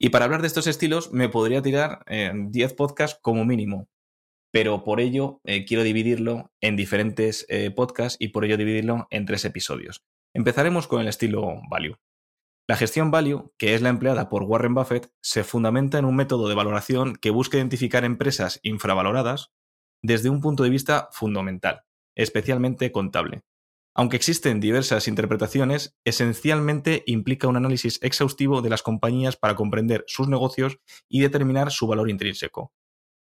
Y 0.04 0.10
para 0.10 0.26
hablar 0.26 0.42
de 0.42 0.48
estos 0.48 0.66
estilos 0.66 1.14
me 1.14 1.30
podría 1.30 1.62
tirar 1.62 2.04
10 2.10 2.74
podcasts 2.74 3.20
como 3.22 3.46
mínimo, 3.46 3.88
pero 4.52 4.84
por 4.84 5.00
ello 5.00 5.42
eh, 5.44 5.64
quiero 5.64 5.84
dividirlo 5.84 6.52
en 6.60 6.76
diferentes 6.76 7.46
eh, 7.50 7.70
podcasts 7.70 8.18
y 8.20 8.30
por 8.30 8.44
ello 8.44 8.58
dividirlo 8.58 9.06
en 9.12 9.28
tres 9.28 9.46
episodios. 9.46 10.02
Empezaremos 10.34 10.88
con 10.88 11.02
el 11.02 11.08
estilo 11.08 11.62
value. 11.70 11.98
La 12.72 12.78
gestión 12.78 13.12
value, 13.12 13.52
que 13.58 13.76
es 13.76 13.82
la 13.82 13.90
empleada 13.90 14.30
por 14.30 14.44
Warren 14.44 14.74
Buffett, 14.74 15.12
se 15.22 15.44
fundamenta 15.44 16.00
en 16.00 16.06
un 16.06 16.16
método 16.16 16.48
de 16.48 16.56
valoración 16.56 17.18
que 17.18 17.30
busca 17.30 17.58
identificar 17.58 18.06
empresas 18.06 18.62
infravaloradas 18.64 19.52
desde 20.02 20.30
un 20.30 20.40
punto 20.40 20.64
de 20.64 20.70
vista 20.70 21.10
fundamental, 21.12 21.82
especialmente 22.16 22.94
contable. 22.94 23.44
Aunque 23.94 24.16
existen 24.16 24.62
diversas 24.62 25.10
interpretaciones, 25.10 25.98
esencialmente 26.06 27.04
implica 27.08 27.50
un 27.50 27.58
análisis 27.58 28.00
exhaustivo 28.02 28.62
de 28.62 28.70
las 28.70 28.84
compañías 28.84 29.36
para 29.36 29.56
comprender 29.56 30.06
sus 30.08 30.30
negocios 30.30 30.80
y 31.10 31.20
determinar 31.20 31.72
su 31.72 31.88
valor 31.88 32.10
intrínseco. 32.10 32.72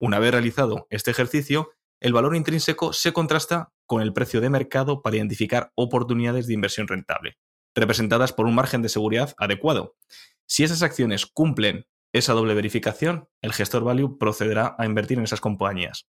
Una 0.01 0.19
vez 0.19 0.31
realizado 0.31 0.85
este 0.89 1.11
ejercicio, 1.11 1.69
el 2.01 2.11
valor 2.11 2.35
intrínseco 2.35 2.91
se 2.91 3.13
contrasta 3.13 3.71
con 3.85 4.01
el 4.01 4.11
precio 4.11 4.41
de 4.41 4.49
mercado 4.49 5.01
para 5.01 5.15
identificar 5.15 5.71
oportunidades 5.75 6.45
de 6.47 6.55
inversión 6.55 6.89
rentable, 6.89 7.37
representadas 7.75 8.33
por 8.33 8.45
un 8.45 8.55
margen 8.55 8.81
de 8.81 8.89
seguridad 8.89 9.33
adecuado. 9.37 9.95
Si 10.47 10.63
esas 10.63 10.81
acciones 10.81 11.25
cumplen 11.25 11.85
esa 12.13 12.33
doble 12.33 12.53
verificación, 12.53 13.27
el 13.41 13.53
gestor 13.53 13.83
value 13.83 14.17
procederá 14.17 14.75
a 14.77 14.85
invertir 14.85 15.17
en 15.17 15.23
esas 15.23 15.41
compañías. 15.41 16.07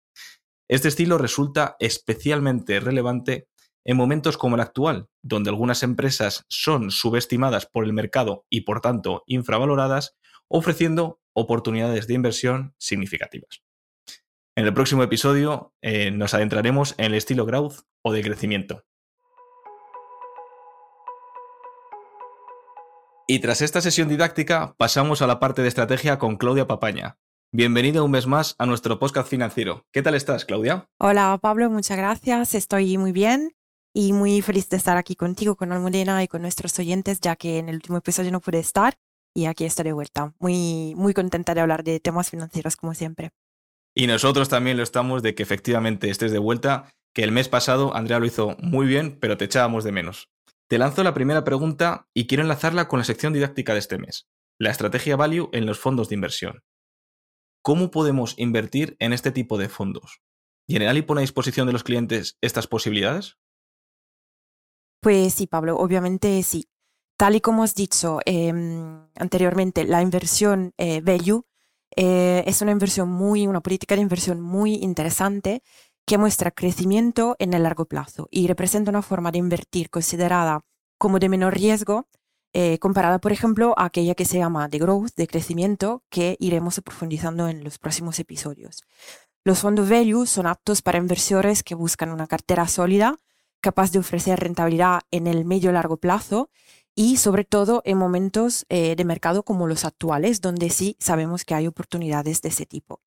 Este 0.68 0.88
estilo 0.88 1.18
resulta 1.18 1.76
especialmente 1.78 2.80
relevante 2.80 3.49
en 3.84 3.96
momentos 3.96 4.38
como 4.38 4.56
el 4.56 4.62
actual, 4.62 5.08
donde 5.23 5.50
algunas 5.50 5.82
empresas 5.82 6.46
son 6.49 6.90
subestimadas 6.90 7.66
por 7.66 7.84
el 7.84 7.92
mercado 7.92 8.46
y 8.49 8.62
por 8.62 8.80
tanto 8.80 9.23
infravaloradas, 9.26 10.16
ofreciendo 10.49 11.20
oportunidades 11.34 12.06
de 12.06 12.14
inversión 12.14 12.75
significativas. 12.78 13.62
En 14.56 14.66
el 14.66 14.73
próximo 14.73 15.02
episodio 15.02 15.75
eh, 15.82 16.11
nos 16.11 16.32
adentraremos 16.32 16.94
en 16.96 17.06
el 17.06 17.14
estilo 17.14 17.44
growth 17.44 17.80
o 18.02 18.12
de 18.12 18.23
crecimiento. 18.23 18.84
Y 23.26 23.38
tras 23.38 23.62
esta 23.62 23.81
sesión 23.81 24.09
didáctica 24.09 24.75
pasamos 24.76 25.23
a 25.23 25.26
la 25.26 25.40
parte 25.40 25.62
de 25.62 25.69
estrategia 25.69 26.19
con 26.19 26.37
Claudia 26.37 26.66
Papaña. 26.66 27.16
Bienvenida 27.52 28.02
un 28.02 28.11
mes 28.11 28.26
más 28.26 28.54
a 28.59 28.66
nuestro 28.66 28.99
podcast 28.99 29.28
financiero. 29.28 29.87
¿Qué 29.93 30.02
tal 30.02 30.14
estás, 30.14 30.45
Claudia? 30.45 30.90
Hola, 30.99 31.38
Pablo, 31.40 31.71
muchas 31.71 31.97
gracias. 31.97 32.54
Estoy 32.54 32.99
muy 32.99 33.12
bien 33.12 33.57
y 33.95 34.12
muy 34.12 34.43
feliz 34.43 34.69
de 34.69 34.76
estar 34.76 34.99
aquí 34.99 35.16
contigo, 35.16 35.57
con 35.57 35.73
Almudena 35.73 36.23
y 36.23 36.28
con 36.28 36.43
nuestros 36.43 36.78
oyentes, 36.78 37.19
ya 37.23 37.35
que 37.35 37.59
en 37.59 37.71
el 37.71 37.76
último 37.76 37.97
episodio 37.97 38.31
no 38.31 38.40
pude 38.40 38.59
estar 38.59 38.95
y 39.33 39.47
aquí 39.47 39.64
estoy 39.64 39.87
de 39.87 39.93
vuelta. 39.95 40.35
Muy, 40.38 40.95
muy 40.95 41.14
contenta 41.14 41.54
de 41.54 41.62
hablar 41.62 41.83
de 41.83 42.00
temas 42.00 42.28
financieros 42.28 42.76
como 42.76 42.93
siempre. 42.93 43.31
Y 43.95 44.07
nosotros 44.07 44.50
también 44.50 44.76
lo 44.76 44.83
estamos 44.83 45.23
de 45.23 45.35
que 45.35 45.45
efectivamente 45.45 46.11
estés 46.11 46.31
de 46.31 46.38
vuelta, 46.38 46.93
que 47.14 47.23
el 47.23 47.33
mes 47.33 47.49
pasado 47.49 47.97
Andrea 47.97 48.19
lo 48.19 48.26
hizo 48.26 48.54
muy 48.61 48.87
bien, 48.87 49.16
pero 49.19 49.38
te 49.38 49.47
echábamos 49.47 49.83
de 49.83 49.93
menos. 49.93 50.28
Te 50.68 50.78
lanzo 50.78 51.02
la 51.02 51.12
primera 51.12 51.44
pregunta 51.44 52.09
y 52.14 52.26
quiero 52.26 52.42
enlazarla 52.42 52.88
con 52.88 52.99
la 52.99 53.04
sección 53.04 53.33
didáctica 53.33 53.75
de 53.75 53.80
este 53.80 53.99
mes, 53.99 54.28
la 54.59 54.71
estrategia 54.71 55.16
value 55.16 55.50
en 55.52 55.66
los 55.66 55.78
fondos 55.78 56.09
de 56.09 56.14
inversión. 56.14 56.64
¿Cómo 57.62 57.90
podemos 57.90 58.35
invertir 58.38 58.97
en 58.99 59.12
este 59.12 59.30
tipo 59.30 59.59
de 59.59 59.68
fondos? 59.68 60.23
¿General 60.66 60.97
y 60.97 61.02
pone 61.02 61.21
a 61.21 61.23
disposición 61.23 61.66
de 61.66 61.75
los 61.75 61.85
clientes 61.85 62.38
estas 62.40 62.66
posibilidades? 62.66 63.37
Pues 65.00 65.35
sí, 65.35 65.47
Pablo, 65.47 65.76
obviamente 65.76 66.42
sí. 66.42 66.66
tal 67.18 67.37
y 67.37 67.42
como 67.42 67.62
has 67.62 67.75
dicho 67.75 68.21
em, 68.25 69.06
anteriormente, 69.16 69.85
la 69.85 70.00
inversión 70.00 70.73
eh, 70.78 71.02
value 71.02 71.44
eh, 71.94 72.42
es 72.47 72.62
una 72.62 72.73
inversión 72.73 73.11
muy, 73.11 73.47
una 73.47 73.61
política 73.61 73.94
de 73.97 74.02
inversión 74.02 74.40
muy 74.40 74.76
interesante 74.76 75.62
que 76.06 76.18
muestra 76.18 76.50
crecimiento 76.50 77.37
en 77.38 77.54
el 77.54 77.62
largo 77.62 77.87
plazo 77.87 78.28
y 78.30 78.46
representa 78.46 78.90
una 78.90 79.02
forma 79.02 79.30
de 79.30 79.38
invertir 79.38 79.90
considerada 79.90 80.64
como 80.99 81.18
de 81.18 81.28
menor 81.28 81.54
riesgo 81.54 82.08
eh, 82.56 82.78
comparada, 82.78 83.18
por 83.18 83.32
ejemplo, 83.32 83.75
a 83.76 83.87
aquella 83.87 84.14
que 84.14 84.25
se 84.25 84.38
llama 84.38 84.68
de 84.68 84.78
growth, 84.78 85.11
de 85.16 85.26
crecimiento, 85.26 86.04
que 86.08 86.37
iremos 86.38 86.80
profundizando 86.84 87.49
en 87.49 87.64
los 87.64 87.78
próximos 87.78 88.20
episodios. 88.20 88.84
Los 89.42 89.58
fondos 89.58 89.88
value 89.88 90.25
son 90.25 90.46
aptos 90.46 90.80
para 90.80 90.99
inversores 90.99 91.64
que 91.64 91.75
buscan 91.75 92.11
una 92.11 92.28
cartera 92.28 92.68
sólida, 92.68 93.16
capaz 93.61 93.90
de 93.90 93.99
ofrecer 93.99 94.38
rentabilidad 94.38 95.00
en 95.11 95.26
el 95.26 95.44
medio 95.44 95.73
largo 95.73 95.96
plazo 95.96 96.49
y 96.94 97.16
sobre 97.16 97.44
todo 97.44 97.82
en 97.84 97.99
momentos 97.99 98.66
eh, 98.68 98.94
de 98.94 99.04
mercado 99.04 99.42
como 99.42 99.66
los 99.66 99.84
actuales, 99.84 100.40
donde 100.40 100.70
sí 100.70 100.96
sabemos 101.00 101.44
que 101.44 101.54
hay 101.54 101.66
oportunidades 101.66 102.40
de 102.40 102.50
ese 102.50 102.66
tipo. 102.66 103.00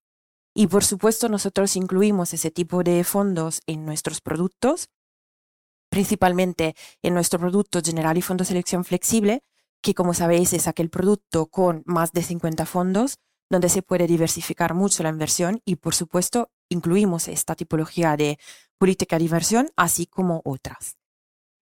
Y 0.57 0.67
por 0.67 0.83
supuesto 0.83 1.29
nosotros 1.29 1.75
incluimos 1.75 2.33
ese 2.33 2.49
tipo 2.49 2.83
de 2.83 3.03
fondos 3.03 3.61
en 3.67 3.85
nuestros 3.85 4.21
productos 4.21 4.89
principalmente 5.89 6.75
en 7.01 7.13
nuestro 7.13 7.39
producto 7.39 7.79
General 7.83 8.17
y 8.17 8.21
Fondo 8.21 8.43
Selección 8.43 8.83
Flexible, 8.83 9.43
que 9.81 9.93
como 9.93 10.13
sabéis 10.13 10.53
es 10.53 10.67
aquel 10.67 10.89
producto 10.89 11.47
con 11.47 11.83
más 11.85 12.11
de 12.11 12.23
50 12.23 12.65
fondos, 12.65 13.17
donde 13.49 13.69
se 13.69 13.81
puede 13.81 14.07
diversificar 14.07 14.73
mucho 14.73 15.03
la 15.03 15.09
inversión 15.09 15.61
y 15.63 15.77
por 15.77 15.95
supuesto 15.95 16.49
incluimos 16.69 17.27
esta 17.27 17.55
tipología 17.55 18.17
de 18.17 18.37
política 18.77 19.17
de 19.17 19.25
inversión, 19.25 19.69
así 19.77 20.05
como 20.05 20.41
otras. 20.43 20.97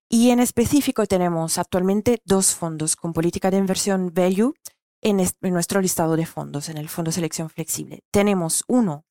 Y 0.10 0.30
en 0.30 0.40
específico 0.40 1.06
tenemos 1.06 1.58
actualmente 1.58 2.22
dos 2.25 2.56
fondos 2.56 2.96
con 2.96 3.14
política 3.14 3.52
de 3.52 3.58
inversión 3.58 4.14
value 4.14 4.54
en, 5.02 5.18
nuestro 5.42 5.82
listado 5.82 6.16
de 6.16 6.25
fondos, 6.25 6.70
en 6.70 6.78
el 6.78 6.90
Fondo 6.90 7.12
Selección 7.12 7.50
Flexible. 7.50 8.04
Tenemos 8.12 8.64
uno 8.68 9.06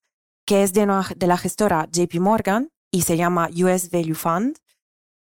que 0.47 0.63
es 0.63 0.73
de, 0.73 0.87
la 0.87 1.39
gestora 1.39 1.89
JP 1.91 2.21
Morgan 2.21 2.71
y 2.91 3.03
se 3.03 3.17
llama 3.17 3.49
US 3.55 3.91
Value 3.91 4.15
Fund, 4.15 4.59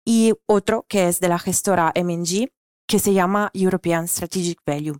y 0.04 0.32
otro 0.46 0.84
que 0.88 1.08
es 1.08 1.20
de 1.20 1.28
la 1.28 1.38
gestora 1.38 1.92
MNG, 1.94 2.50
que 2.88 2.98
se 2.98 3.14
llama 3.14 3.50
European 3.54 4.08
Strategic 4.08 4.60
Value. 4.66 4.98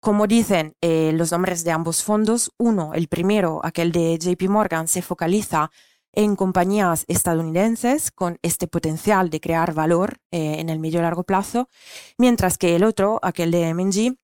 Como 0.00 0.26
dicen 0.26 0.74
eh, 0.82 1.12
los 1.14 1.32
nombres 1.32 1.64
de 1.64 1.72
ambos 1.72 2.04
fondos, 2.04 2.52
uno, 2.58 2.92
el 2.94 3.08
primero, 3.08 3.60
aquel 3.64 3.92
de 3.92 4.18
JP 4.18 4.48
Morgan, 4.50 4.88
se 4.88 5.02
focaliza 5.02 5.70
en 6.12 6.36
compañías 6.36 7.04
estadounidenses 7.08 8.10
con 8.10 8.38
este 8.42 8.68
potencial 8.68 9.30
de 9.30 9.40
crear 9.40 9.74
valor 9.74 10.18
eh, 10.30 10.56
en 10.60 10.70
el 10.70 10.78
medio 10.78 11.00
y 11.00 11.02
largo 11.02 11.24
plazo, 11.24 11.68
mientras 12.18 12.58
que 12.58 12.76
el 12.76 12.84
otro, 12.84 13.18
aquel 13.22 13.50
de 13.50 13.72
MNG, 13.74 14.16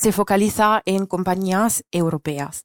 se 0.00 0.12
focaliza 0.12 0.80
en 0.86 1.04
compañías 1.04 1.84
europeas. 1.90 2.64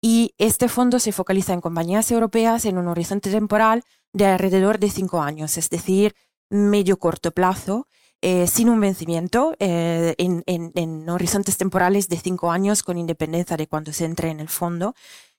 Y 0.00 0.32
este 0.38 0.68
fondo 0.68 1.00
se 1.00 1.10
focaliza 1.10 1.52
en 1.52 1.60
compañías 1.60 2.08
europeas 2.12 2.64
en 2.66 2.78
un 2.78 2.86
horizonte 2.86 3.32
temporal 3.32 3.82
de 4.12 4.26
alrededor 4.26 4.78
de 4.78 4.88
cinco 4.88 5.20
años, 5.20 5.58
es 5.58 5.70
decir, 5.70 6.14
medio 6.50 6.96
corto 7.00 7.32
plazo, 7.32 7.88
eh, 8.22 8.46
sin 8.46 8.68
un 8.68 8.80
vencimiento, 8.80 9.56
eh, 9.58 10.14
en, 10.18 11.08
horizontes 11.08 11.56
temporales 11.56 12.08
de 12.08 12.16
cinco 12.16 12.52
años 12.52 12.84
con 12.84 12.96
independencia 12.96 13.56
de 13.56 13.66
cuando 13.66 13.92
se 13.92 14.04
entre 14.04 14.30
en 14.30 14.38
el 14.38 14.48
fondo. 14.48 14.94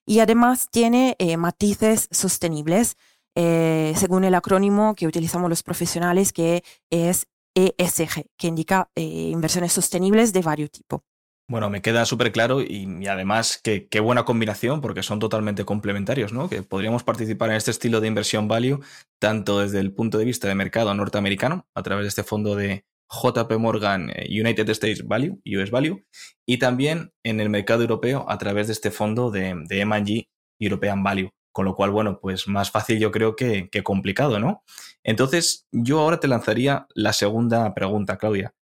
Y 0.06 0.20
además 0.20 0.68
tiene 0.70 1.16
eh, 1.20 1.38
matices 1.38 2.10
sostenibles, 2.12 2.98
según 3.36 4.26
el 4.26 4.36
acrónimo 4.36 4.94
que 4.96 5.08
utilizamos 5.08 5.50
los 5.50 5.64
profesionales, 5.64 6.34
que 6.34 6.62
es 6.90 7.26
ESG, 7.56 8.26
que 8.36 8.48
indica 8.48 8.90
inversiones 8.96 9.72
sostenibles 9.72 10.34
de 10.34 10.42
varios 10.42 10.72
tipos. 10.72 11.02
Bueno, 11.50 11.72
me 11.72 11.82
queda 11.82 12.06
súper 12.06 12.32
claro 12.32 12.62
y, 12.62 13.08
además 13.08 13.60
qué 13.64 14.00
buena 14.00 14.24
combinación 14.24 14.82
porque 14.82 15.02
son 15.02 15.18
totalmente 15.18 15.66
complementarios, 15.66 16.32
¿no? 16.32 16.48
Que 16.48 16.62
podríamos 16.62 17.04
participar 17.04 17.50
en 17.50 17.56
este 17.56 17.72
estilo 17.72 18.00
de 18.02 18.08
inversión 18.08 18.48
value 18.48 18.82
tanto 19.20 19.60
desde 19.60 19.80
el 19.80 19.92
punto 19.92 20.20
de 20.20 20.26
vista 20.26 20.48
de 20.48 20.54
mercado 20.54 20.94
norteamericano 20.94 21.68
a 21.74 21.82
través 21.82 22.04
de 22.04 22.10
este 22.10 22.24
fondo 22.24 22.56
de 22.56 22.86
JP 23.10 23.52
Morgan 23.58 24.12
eh, 24.12 24.28
United 24.30 24.70
States 24.70 25.08
Value, 25.08 25.42
US 25.44 25.72
Value, 25.72 26.06
y 26.46 26.60
también 26.60 27.14
en 27.24 27.40
el 27.40 27.50
mercado 27.50 27.82
europeo 27.82 28.28
a 28.30 28.38
través 28.38 28.68
de 28.68 28.74
este 28.74 28.92
fondo 28.92 29.32
de, 29.32 29.56
de 29.68 29.82
M&G 29.82 30.30
European 30.60 31.02
Value. 31.02 31.32
Con 31.52 31.66
lo 31.66 31.76
cual, 31.76 31.90
bueno, 31.90 32.20
pues 32.22 32.48
más 32.48 32.70
fácil 32.70 33.00
yo 33.00 33.10
creo 33.10 33.36
que, 33.36 33.70
que 33.72 33.82
complicado, 33.82 34.40
¿no? 34.40 34.64
Entonces, 35.04 35.66
yo 35.72 36.00
ahora 36.00 36.20
te 36.20 36.28
lanzaría 36.28 36.86
la 36.94 37.12
segunda 37.12 37.74
pregunta, 37.74 38.18
Claudia. 38.18 38.54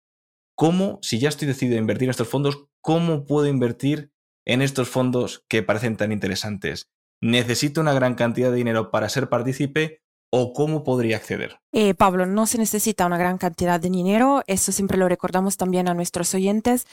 ¿Cómo, 0.57 0.99
si 1.03 1.19
ya 1.19 1.29
estoy 1.29 1.47
decidido 1.47 1.77
a 1.77 1.81
invertir 1.81 2.05
en 2.05 2.11
estos 2.13 2.29
fondos, 2.29 2.65
cómo 2.81 3.27
puedo 3.27 3.47
invertir 3.47 4.11
en 4.47 4.63
estos 4.63 4.89
fondos 4.89 5.45
que 5.49 5.63
parecen 5.63 5.99
tan 5.99 6.13
interesantes? 6.13 6.89
¿Necesito 7.21 7.83
una 7.83 7.93
gran 7.93 8.15
cantidad 8.15 8.51
de 8.51 8.57
dinero 8.57 8.91
para 8.91 9.11
ser 9.11 9.29
partícipe 9.29 10.01
o 10.31 10.55
cómo 10.55 10.83
podría 10.83 11.17
acceder? 11.17 11.61
Eh, 11.73 11.93
Pablo, 11.93 12.25
no 12.25 12.47
se 12.47 12.57
necesita 12.57 13.05
una 13.05 13.19
gran 13.19 13.37
cantidad 13.37 13.79
de 13.79 13.91
dinero, 13.91 14.45
eso 14.47 14.73
siempre 14.73 14.97
lo 14.97 15.11
recordamos 15.11 15.59
también 15.59 15.89
a 15.89 15.95
nuestros 15.95 16.35
oyentes. 16.35 16.87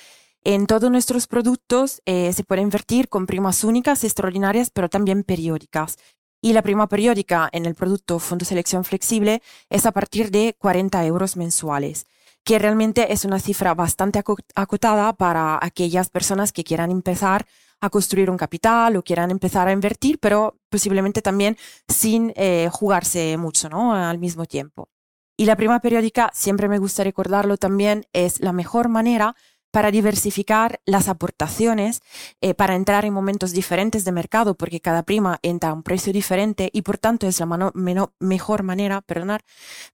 En 0.44 0.68
todos 0.68 0.92
nuestros 0.92 1.28
productos 1.28 2.02
eh, 2.06 2.34
se 2.34 2.44
puede 2.44 2.64
invertir 2.64 3.08
con 3.08 3.28
primas 3.28 3.64
únicas, 3.64 4.04
extraordinarias, 4.04 4.72
pero 4.72 4.90
también 4.90 5.24
periódicas. 5.24 5.98
Y 6.42 6.52
la 6.52 6.64
prima 6.64 6.90
periódica 6.90 7.48
en 7.54 7.66
el 7.66 7.76
producto 7.76 8.20
Fondo 8.20 8.44
Selección 8.44 8.84
Flexible 8.84 9.42
es 9.70 9.86
a 9.86 9.94
partir 9.94 10.32
de 10.32 10.54
40 10.60 11.06
euros 11.06 11.38
mensuales 11.38 12.08
que 12.44 12.60
realmente 12.60 13.14
es 13.14 13.26
una 13.26 13.40
cifra 13.40 13.74
bastante 13.74 14.22
acotada 14.56 15.14
para 15.14 15.60
aquellas 15.62 16.10
personas 16.10 16.52
que 16.52 16.64
quieran 16.64 16.92
empezar 16.92 17.46
a 17.80 17.90
construir 17.90 18.30
un 18.30 18.38
capital 18.38 18.96
o 18.96 19.04
quieran 19.04 19.32
empezar 19.32 19.68
a 19.68 19.72
invertir, 19.72 20.20
pero 20.20 20.58
posiblemente 20.70 21.22
también 21.22 21.58
sin 21.88 22.34
eh, 22.36 22.70
jugarse 22.72 23.38
mucho 23.38 23.70
¿no? 23.70 23.94
al 23.94 24.20
mismo 24.20 24.46
tiempo. 24.46 24.90
Y 25.36 25.46
la 25.46 25.56
prima 25.56 25.80
periódica, 25.80 26.30
siempre 26.34 26.70
me 26.70 26.78
gusta 26.78 27.04
recordarlo 27.04 27.58
también, 27.58 28.06
es 28.14 28.40
la 28.40 28.54
mejor 28.54 28.88
manera 28.88 29.36
para 29.74 29.90
diversificar 29.90 30.80
las 30.86 31.10
aportaciones, 31.10 32.02
eh, 32.42 32.54
para 32.54 32.76
entrar 32.76 33.06
en 33.06 33.14
momentos 33.14 33.54
diferentes 33.54 34.06
de 34.06 34.12
mercado, 34.12 34.54
porque 34.54 34.80
cada 34.80 35.02
prima 35.02 35.40
entra 35.42 35.72
a 35.72 35.74
un 35.74 35.82
precio 35.82 36.14
diferente 36.14 36.70
y 36.72 36.84
por 36.84 37.00
tanto 37.00 37.26
es 37.26 37.40
la 37.40 37.72
mejor 38.20 38.62
manera 38.62 39.02
perdonar, 39.02 39.42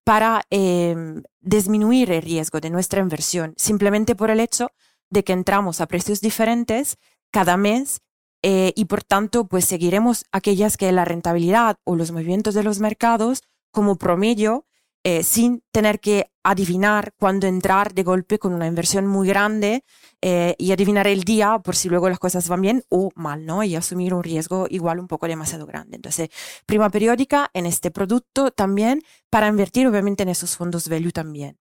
para 0.04 0.42
em, 0.50 1.24
disminuir 1.40 2.12
el 2.12 2.22
riesgo 2.22 2.60
de 2.60 2.70
nuestra 2.70 3.00
inversión, 3.00 3.54
simplemente 3.56 4.16
por 4.16 4.32
el 4.32 4.42
hecho 4.42 4.68
de 5.10 5.24
que 5.24 5.32
entramos 5.32 5.80
a 5.80 5.88
precios 5.88 6.20
diferentes 6.20 6.98
cada 7.32 7.56
mes 7.56 8.02
eh, 8.44 8.74
y 8.76 8.84
por 8.84 9.02
tanto 9.06 9.48
pues 9.48 9.64
seguiremos 9.64 10.26
aquellas 10.34 10.76
que 10.76 10.92
la 10.92 11.06
rentabilidad 11.06 11.78
o 11.86 11.96
los 11.96 12.12
movimientos 12.12 12.54
de 12.54 12.64
los 12.64 12.80
mercados 12.80 13.44
como 13.72 13.96
promedio 13.96 14.66
eh, 15.12 15.24
sin 15.24 15.64
tener 15.72 16.00
que 16.00 16.30
adivinar 16.44 17.14
cuándo 17.18 17.48
entrar 17.48 17.96
de 17.96 18.04
golpe 18.04 18.38
con 18.38 18.54
una 18.54 18.68
inversión 18.68 19.08
muy 19.08 19.28
grande 19.28 19.84
eh, 20.22 20.54
y 20.60 20.72
adivinar 20.72 21.08
el 21.08 21.24
día 21.24 21.58
por 21.58 21.76
si 21.76 21.90
luego 21.90 22.10
las 22.10 22.20
cosas 22.20 22.48
van 22.48 22.62
bien 22.62 22.84
o 22.90 23.10
mal, 23.16 23.44
¿no? 23.44 23.64
Y 23.64 23.76
asumir 23.76 24.14
un 24.14 24.22
riesgo 24.22 24.68
igual 24.70 25.00
un 25.00 25.08
poco 25.08 25.28
demasiado 25.28 25.66
grande. 25.66 25.96
Entonces, 25.96 26.30
prima 26.68 26.92
periódica 26.92 27.50
en 27.56 27.66
este 27.66 27.90
producto 27.90 28.52
también 28.52 29.02
para 29.32 29.48
invertir 29.48 29.88
obviamente 29.88 30.22
en 30.22 30.30
esos 30.30 30.56
fondos 30.56 30.88
value 30.88 31.12
también. 31.12 31.58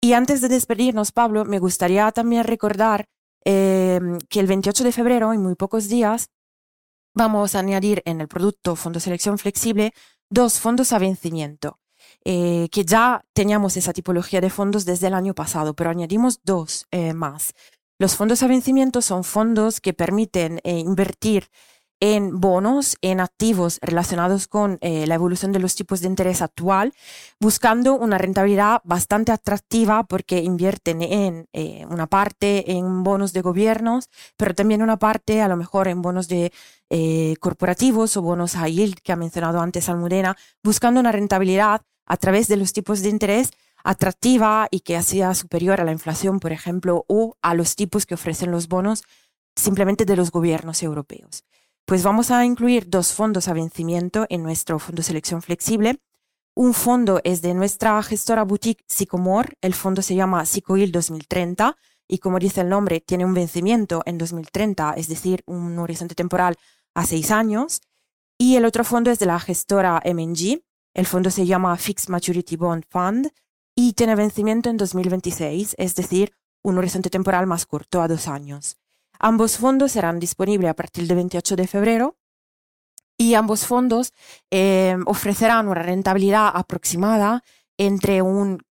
Y 0.00 0.14
antes 0.14 0.40
de 0.40 0.48
despedirnos, 0.48 1.12
Pablo, 1.12 1.44
me 1.44 1.60
gustaría 1.60 2.10
también 2.10 2.42
recordar 2.42 3.04
em, 3.44 4.18
que 4.28 4.40
el 4.40 4.48
28 4.48 4.82
de 4.82 4.90
febrero, 4.90 5.32
en 5.32 5.40
muy 5.40 5.54
pocos 5.54 5.88
días, 5.88 6.30
vamos 7.14 7.54
a 7.54 7.60
añadir 7.60 8.02
en 8.06 8.20
el 8.20 8.26
producto 8.26 8.74
Fondo 8.74 8.98
Selección 8.98 9.38
Flexible 9.38 9.92
dos 10.30 10.58
fondos 10.58 10.92
a 10.92 10.98
vencimiento. 10.98 11.78
Eh, 12.24 12.68
que 12.70 12.84
ya 12.84 13.24
teníamos 13.32 13.78
esa 13.78 13.94
tipología 13.94 14.42
de 14.42 14.50
fondos 14.50 14.84
desde 14.84 15.06
el 15.06 15.14
año 15.14 15.34
pasado, 15.34 15.74
pero 15.74 15.88
añadimos 15.88 16.40
dos 16.44 16.86
eh, 16.90 17.14
más. 17.14 17.54
Los 17.98 18.14
fondos 18.14 18.42
a 18.42 18.46
vencimiento 18.46 19.00
son 19.00 19.24
fondos 19.24 19.80
que 19.80 19.94
permiten 19.94 20.60
eh, 20.64 20.78
invertir 20.78 21.48
en 22.02 22.40
bonos, 22.40 22.96
en 23.02 23.20
activos 23.20 23.78
relacionados 23.82 24.48
con 24.48 24.78
la 24.80 25.14
evolución 25.14 25.52
de 25.52 25.58
los 25.58 25.74
tipos 25.74 26.00
de 26.00 26.06
interés 26.06 26.40
actual, 26.40 26.94
buscando 27.38 27.94
una 27.94 28.16
rentabilidad 28.16 28.80
bastante 28.84 29.32
atractiva 29.32 30.04
porque 30.04 30.38
invierten 30.38 31.02
en 31.02 31.46
una 31.90 32.06
parte 32.06 32.72
en 32.72 33.02
bonos 33.02 33.34
de 33.34 33.42
gobiernos, 33.42 34.08
pero 34.38 34.54
también 34.54 34.80
una 34.80 34.98
parte 34.98 35.42
a 35.42 35.48
lo 35.48 35.58
mejor 35.58 35.88
en 35.88 36.00
bonos 36.00 36.26
de 36.26 36.52
corporativos 37.38 38.16
o 38.16 38.22
bonos 38.22 38.56
a 38.56 38.66
yield 38.66 39.00
que 39.02 39.12
ha 39.12 39.16
mencionado 39.16 39.60
antes 39.60 39.90
Almudena, 39.90 40.38
buscando 40.62 41.00
una 41.00 41.12
rentabilidad 41.12 41.82
a 42.10 42.16
través 42.16 42.48
de 42.48 42.56
los 42.56 42.72
tipos 42.72 43.02
de 43.02 43.08
interés 43.08 43.52
atractiva 43.84 44.66
y 44.72 44.80
que 44.80 45.00
sea 45.00 45.32
superior 45.32 45.80
a 45.80 45.84
la 45.84 45.92
inflación, 45.92 46.40
por 46.40 46.50
ejemplo, 46.50 47.04
o 47.06 47.36
a 47.40 47.54
los 47.54 47.76
tipos 47.76 48.04
que 48.04 48.14
ofrecen 48.14 48.50
los 48.50 48.66
bonos 48.66 49.04
simplemente 49.54 50.04
de 50.04 50.16
los 50.16 50.32
gobiernos 50.32 50.82
europeos. 50.82 51.44
Pues 51.86 52.02
vamos 52.02 52.32
a 52.32 52.44
incluir 52.44 52.90
dos 52.90 53.12
fondos 53.12 53.46
a 53.46 53.52
vencimiento 53.52 54.26
en 54.28 54.42
nuestro 54.42 54.80
fondo 54.80 55.02
selección 55.02 55.40
flexible. 55.40 56.00
Un 56.56 56.74
fondo 56.74 57.20
es 57.22 57.42
de 57.42 57.54
nuestra 57.54 58.02
gestora 58.02 58.42
boutique 58.42 58.84
Sycomore, 58.88 59.54
el 59.60 59.74
fondo 59.74 60.02
se 60.02 60.16
llama 60.16 60.44
Sycoil 60.46 60.90
2030 60.90 61.76
y 62.08 62.18
como 62.18 62.40
dice 62.40 62.62
el 62.62 62.68
nombre, 62.68 63.00
tiene 63.00 63.24
un 63.24 63.34
vencimiento 63.34 64.02
en 64.04 64.18
2030, 64.18 64.94
es 64.96 65.06
decir, 65.06 65.44
un 65.46 65.78
horizonte 65.78 66.16
temporal 66.16 66.58
a 66.92 67.06
seis 67.06 67.30
años. 67.30 67.82
Y 68.36 68.56
el 68.56 68.64
otro 68.64 68.82
fondo 68.82 69.12
es 69.12 69.20
de 69.20 69.26
la 69.26 69.38
gestora 69.38 70.02
MNG, 70.04 70.60
el 70.94 71.06
fondo 71.06 71.30
se 71.30 71.46
llama 71.46 71.76
Fixed 71.76 72.10
Maturity 72.10 72.56
Bond 72.56 72.84
Fund 72.88 73.30
y 73.74 73.92
tiene 73.92 74.14
vencimiento 74.14 74.70
en 74.70 74.76
2026, 74.76 75.74
es 75.78 75.94
decir, 75.94 76.32
un 76.62 76.78
horizonte 76.78 77.10
temporal 77.10 77.46
más 77.46 77.66
corto 77.66 78.02
a 78.02 78.08
dos 78.08 78.28
años. 78.28 78.76
Ambos 79.18 79.58
fondos 79.58 79.92
serán 79.92 80.18
disponibles 80.18 80.70
a 80.70 80.74
partir 80.74 81.06
del 81.06 81.16
28 81.16 81.56
de 81.56 81.66
febrero 81.66 82.16
y 83.16 83.34
ambos 83.34 83.66
fondos 83.66 84.12
eh, 84.50 84.96
ofrecerán 85.06 85.68
una 85.68 85.82
rentabilidad 85.82 86.50
aproximada 86.52 87.44
entre 87.76 88.22
un 88.22 88.62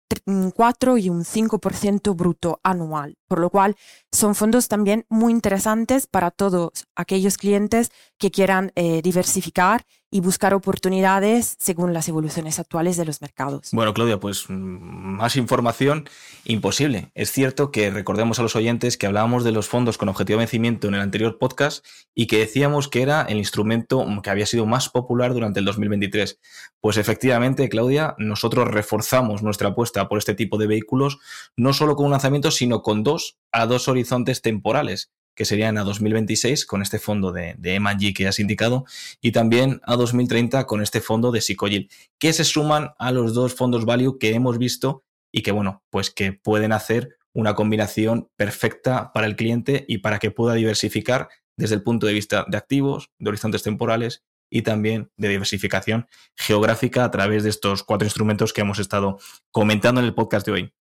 4 0.55 0.97
y 0.97 1.09
un 1.09 1.23
5% 1.23 2.15
bruto 2.15 2.59
anual, 2.63 3.17
por 3.27 3.39
lo 3.39 3.49
cual 3.49 3.75
son 4.11 4.35
fondos 4.35 4.67
también 4.67 5.05
muy 5.09 5.31
interesantes 5.31 6.07
para 6.07 6.31
todos 6.31 6.87
aquellos 6.95 7.37
clientes 7.37 7.91
que 8.17 8.31
quieran 8.31 8.71
eh, 8.75 9.01
diversificar 9.01 9.85
y 10.11 10.21
buscar 10.21 10.53
oportunidades 10.53 11.55
según 11.59 11.93
las 11.93 12.07
evoluciones 12.09 12.59
actuales 12.59 12.97
de 12.97 13.05
los 13.05 13.21
mercados. 13.21 13.69
Bueno, 13.71 13.93
Claudia, 13.93 14.19
pues 14.19 14.45
mm, 14.49 14.53
más 14.53 15.35
información 15.35 16.09
imposible. 16.45 17.11
Es 17.13 17.31
cierto 17.31 17.71
que 17.71 17.91
recordemos 17.91 18.39
a 18.39 18.41
los 18.41 18.55
oyentes 18.55 18.97
que 18.97 19.05
hablábamos 19.05 19.43
de 19.43 19.51
los 19.51 19.67
fondos 19.67 19.97
con 19.97 20.09
objetivo 20.09 20.37
de 20.37 20.45
vencimiento 20.45 20.87
en 20.87 20.95
el 20.95 21.01
anterior 21.01 21.37
podcast 21.37 21.85
y 22.15 22.25
que 22.25 22.39
decíamos 22.39 22.87
que 22.87 23.03
era 23.03 23.21
el 23.21 23.37
instrumento 23.37 24.05
que 24.23 24.29
había 24.29 24.47
sido 24.47 24.65
más 24.65 24.89
popular 24.89 25.33
durante 25.33 25.59
el 25.59 25.65
2023. 25.65 26.39
Pues 26.81 26.97
efectivamente, 26.97 27.69
Claudia, 27.69 28.15
nosotros 28.17 28.67
reforzamos 28.67 29.43
nuestra 29.43 29.69
apuesta 29.69 29.98
por 30.07 30.19
este 30.19 30.35
tipo 30.35 30.57
de 30.57 30.67
vehículos, 30.67 31.17
no 31.57 31.73
solo 31.73 31.95
con 31.95 32.05
un 32.05 32.11
lanzamiento, 32.11 32.51
sino 32.51 32.81
con 32.81 33.03
dos 33.03 33.37
a 33.51 33.65
dos 33.65 33.87
horizontes 33.87 34.41
temporales 34.41 35.11
que 35.35 35.45
serían 35.45 35.77
a 35.77 35.83
2026 35.83 36.65
con 36.65 36.81
este 36.81 36.99
fondo 36.99 37.31
de, 37.31 37.55
de 37.57 37.75
M&G 37.75 38.13
que 38.13 38.27
has 38.27 38.39
indicado 38.39 38.85
y 39.21 39.31
también 39.31 39.79
a 39.85 39.95
2030 39.95 40.65
con 40.65 40.81
este 40.81 40.99
fondo 41.01 41.31
de 41.31 41.39
Psychogil, 41.39 41.89
que 42.17 42.33
se 42.33 42.43
suman 42.43 42.91
a 42.97 43.11
los 43.11 43.33
dos 43.33 43.53
fondos 43.53 43.85
value 43.85 44.17
que 44.19 44.33
hemos 44.33 44.57
visto 44.57 45.03
y 45.31 45.41
que, 45.41 45.51
bueno, 45.51 45.83
pues 45.89 46.09
que 46.09 46.33
pueden 46.33 46.73
hacer 46.73 47.17
una 47.33 47.55
combinación 47.55 48.29
perfecta 48.35 49.13
para 49.13 49.27
el 49.27 49.35
cliente 49.35 49.85
y 49.87 49.99
para 49.99 50.19
que 50.19 50.31
pueda 50.31 50.55
diversificar 50.55 51.29
desde 51.55 51.75
el 51.75 51.83
punto 51.83 52.07
de 52.07 52.13
vista 52.13 52.45
de 52.47 52.57
activos, 52.57 53.11
de 53.19 53.29
horizontes 53.29 53.63
temporales 53.63 54.23
y 54.49 54.63
también 54.63 55.11
de 55.17 55.29
diversificación 55.29 56.07
geográfica 56.35 57.03
a 57.03 57.11
través 57.11 57.43
de 57.43 57.49
estos 57.49 57.83
cuatro 57.83 58.05
instrumentos 58.05 58.53
que 58.53 58.61
hemos 58.61 58.79
estado 58.79 59.19
comentando 59.51 60.01
en 60.01 60.07
el 60.07 60.15
podcast 60.15 60.45
de 60.45 60.51
hoy. 60.51 60.73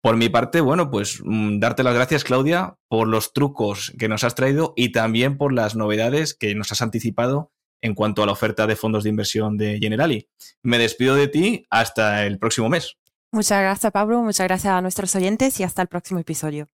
Por 0.00 0.16
mi 0.16 0.28
parte, 0.28 0.60
bueno, 0.60 0.90
pues 0.90 1.20
mm, 1.24 1.58
darte 1.58 1.82
las 1.82 1.94
gracias, 1.94 2.24
Claudia, 2.24 2.76
por 2.88 3.08
los 3.08 3.32
trucos 3.32 3.92
que 3.98 4.08
nos 4.08 4.24
has 4.24 4.34
traído 4.34 4.72
y 4.76 4.92
también 4.92 5.36
por 5.36 5.52
las 5.52 5.74
novedades 5.74 6.34
que 6.34 6.54
nos 6.54 6.70
has 6.72 6.82
anticipado 6.82 7.52
en 7.80 7.94
cuanto 7.94 8.22
a 8.22 8.26
la 8.26 8.32
oferta 8.32 8.66
de 8.66 8.76
fondos 8.76 9.04
de 9.04 9.10
inversión 9.10 9.56
de 9.56 9.78
Generali. 9.80 10.28
Me 10.62 10.78
despido 10.78 11.14
de 11.14 11.28
ti 11.28 11.66
hasta 11.70 12.26
el 12.26 12.38
próximo 12.38 12.68
mes. 12.68 12.96
Muchas 13.32 13.60
gracias, 13.60 13.92
Pablo. 13.92 14.22
Muchas 14.22 14.46
gracias 14.46 14.72
a 14.72 14.80
nuestros 14.80 15.14
oyentes 15.14 15.60
y 15.60 15.62
hasta 15.62 15.82
el 15.82 15.88
próximo 15.88 16.20
episodio. 16.20 16.68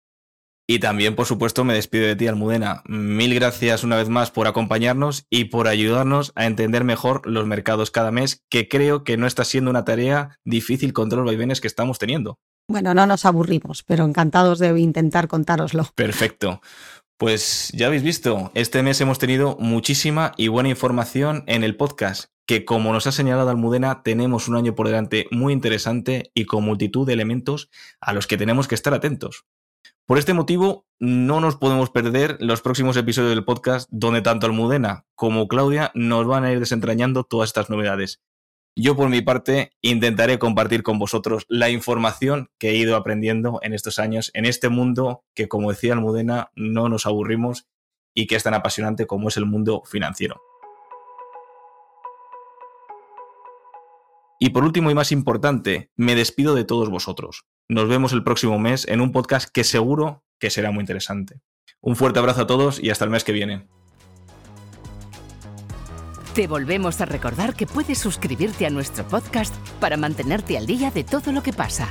Y 0.66 0.80
también, 0.80 1.16
por 1.16 1.26
supuesto, 1.26 1.66
me 1.66 1.74
despido 1.74 2.08
de 2.08 2.16
ti, 2.16 2.28
Almudena. 2.28 2.84
Mil 2.86 3.36
gracias 3.36 3.84
una 3.84 3.98
vez 3.98 4.08
más 4.08 4.32
por 4.32 4.48
acompañarnos 4.48 5.26
y 5.30 5.46
por 5.46 5.68
ayudarnos 5.68 6.32
a 6.36 6.46
entender 6.46 6.86
mejor 6.86 7.28
los 7.28 7.46
mercados 7.46 7.92
cada 7.92 8.12
mes, 8.12 8.44
que 8.50 8.70
creo 8.70 9.04
que 9.04 9.18
no 9.18 9.28
está 9.28 9.44
siendo 9.44 9.70
una 9.70 9.84
tarea 9.84 10.40
difícil 10.46 10.94
contra 10.94 11.18
los 11.18 11.26
vaivenes 11.26 11.60
que 11.60 11.68
estamos 11.68 12.00
teniendo. 12.00 12.40
Bueno, 12.70 12.94
no 12.94 13.06
nos 13.06 13.26
aburrimos, 13.26 13.84
pero 13.84 14.06
encantados 14.06 14.60
de 14.60 14.80
intentar 14.80 15.28
contároslo. 15.28 15.86
Perfecto. 15.96 16.62
Pues 17.18 17.70
ya 17.74 17.88
habéis 17.88 18.04
visto, 18.04 18.52
este 18.54 18.84
mes 18.84 19.00
hemos 19.02 19.20
tenido 19.20 19.58
muchísima 19.60 20.32
y 20.38 20.48
buena 20.48 20.70
información 20.70 21.44
en 21.48 21.64
el 21.64 21.76
podcast, 21.76 22.32
que 22.48 22.64
como 22.64 22.94
nos 22.94 23.06
ha 23.06 23.12
señalado 23.12 23.50
Almudena, 23.50 24.02
tenemos 24.02 24.48
un 24.48 24.56
año 24.56 24.76
por 24.76 24.88
delante 24.88 25.28
muy 25.30 25.52
interesante 25.52 26.32
y 26.34 26.46
con 26.46 26.64
multitud 26.64 27.06
de 27.06 27.14
elementos 27.14 27.70
a 28.00 28.14
los 28.14 28.28
que 28.28 28.38
tenemos 28.38 28.68
que 28.68 28.76
estar 28.76 28.94
atentos. 28.94 29.46
Por 30.06 30.18
este 30.18 30.34
motivo, 30.34 30.86
no 31.00 31.40
nos 31.40 31.56
podemos 31.56 31.90
perder 31.90 32.36
los 32.42 32.62
próximos 32.62 32.98
episodios 32.98 33.30
del 33.30 33.46
podcast 33.46 33.90
donde 33.90 34.22
tanto 34.22 34.46
Almudena 34.46 35.06
como 35.16 35.48
Claudia 35.48 35.92
nos 35.96 36.28
van 36.28 36.44
a 36.44 36.52
ir 36.52 36.60
desentrañando 36.60 37.24
todas 37.24 37.48
estas 37.50 37.70
novedades. 37.70 38.22
Yo 38.76 38.98
por 38.98 39.08
mi 39.08 39.22
parte 39.22 39.72
intentaré 39.82 40.40
compartir 40.40 40.84
con 40.84 41.00
vosotros 41.00 41.46
la 41.48 41.70
información 41.70 42.50
que 42.58 42.72
he 42.72 42.76
ido 42.76 42.98
aprendiendo 42.98 43.62
en 43.64 43.72
estos 43.72 43.98
años, 43.98 44.30
en 44.34 44.44
este 44.44 44.68
mundo 44.68 45.24
que, 45.34 45.48
como 45.48 45.72
decía 45.72 45.94
Almudena, 45.94 46.52
no 46.54 46.90
nos 46.90 47.06
aburrimos 47.06 47.66
y 48.14 48.28
que 48.28 48.36
es 48.36 48.44
tan 48.44 48.56
apasionante 48.56 49.08
como 49.08 49.30
es 49.30 49.38
el 49.38 49.46
mundo 49.46 49.84
financiero. 49.86 50.42
Y 54.38 54.50
por 54.50 54.66
último 54.66 54.92
y 54.92 54.96
más 54.96 55.14
importante, 55.14 55.92
me 55.96 56.16
despido 56.16 56.56
de 56.56 56.66
todos 56.66 56.90
vosotros. 56.90 57.46
Nos 57.70 57.88
vemos 57.88 58.12
el 58.12 58.24
próximo 58.24 58.60
mes 58.60 58.86
en 58.88 59.00
un 59.00 59.12
podcast 59.12 59.50
que 59.50 59.64
seguro 59.64 60.24
que 60.40 60.50
será 60.50 60.72
muy 60.72 60.82
interesante. 60.82 61.40
Un 61.82 61.96
fuerte 61.96 62.20
abrazo 62.20 62.42
a 62.42 62.48
todos 62.48 62.82
y 62.82 62.90
hasta 62.90 63.06
el 63.06 63.12
mes 63.12 63.24
que 63.24 63.32
viene. 63.32 63.68
Te 66.36 66.48
volvemos 66.48 67.00
a 67.00 67.06
recordar 67.06 67.56
que 67.56 67.68
puedes 67.68 68.00
suscribirte 68.00 68.66
a 68.66 68.70
nuestro 68.70 69.08
podcast 69.08 69.56
para 69.80 69.98
mantenerte 69.98 70.58
al 70.58 70.66
día 70.66 70.92
de 70.92 71.04
todo 71.04 71.32
lo 71.32 71.44
que 71.44 71.54
pasa. 71.54 71.88